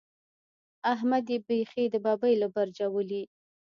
احمد 0.93 1.25
يې 1.33 1.37
بېخي 1.47 1.83
د 1.93 1.95
ببۍ 2.05 2.33
له 2.41 2.47
برجه 2.55 2.87
ولي. 2.95 3.23